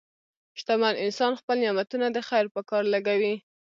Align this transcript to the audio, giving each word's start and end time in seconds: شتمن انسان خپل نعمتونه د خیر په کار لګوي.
شتمن 0.59 0.93
انسان 1.05 1.31
خپل 1.39 1.57
نعمتونه 1.63 2.07
د 2.11 2.17
خیر 2.29 2.45
په 2.55 2.61
کار 2.69 2.83
لګوي. 2.93 3.35